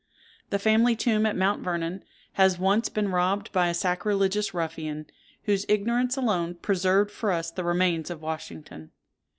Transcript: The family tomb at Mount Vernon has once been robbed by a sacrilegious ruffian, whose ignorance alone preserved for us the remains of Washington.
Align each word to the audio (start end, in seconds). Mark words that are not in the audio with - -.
The 0.49 0.57
family 0.57 0.95
tomb 0.95 1.27
at 1.27 1.35
Mount 1.35 1.61
Vernon 1.63 2.03
has 2.33 2.57
once 2.57 2.89
been 2.89 3.09
robbed 3.11 3.51
by 3.51 3.67
a 3.67 3.73
sacrilegious 3.75 4.51
ruffian, 4.51 5.05
whose 5.43 5.63
ignorance 5.69 6.17
alone 6.17 6.55
preserved 6.55 7.11
for 7.11 7.31
us 7.31 7.51
the 7.51 7.63
remains 7.63 8.09
of 8.09 8.19
Washington. 8.19 8.89